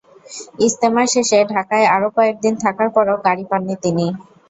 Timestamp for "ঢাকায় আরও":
1.51-2.07